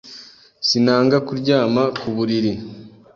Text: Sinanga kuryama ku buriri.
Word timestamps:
Sinanga 0.67 1.17
kuryama 1.27 1.83
ku 1.99 2.07
buriri. 2.15 2.51